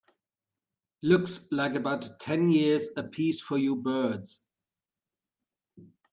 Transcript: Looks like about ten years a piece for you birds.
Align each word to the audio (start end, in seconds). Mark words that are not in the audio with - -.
Looks 1.03 1.47
like 1.51 1.75
about 1.75 2.19
ten 2.19 2.49
years 2.49 2.87
a 2.97 3.03
piece 3.03 3.39
for 3.39 3.59
you 3.59 3.75
birds. 3.75 4.41